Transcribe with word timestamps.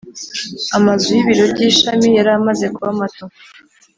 Amazu 0.77 1.05
y 1.15 1.19
ibiro 1.21 1.43
by 1.53 1.59
ishami 1.69 2.07
yari 2.17 2.31
amaze 2.39 2.65
kuba 2.75 2.89
mato 2.99 3.25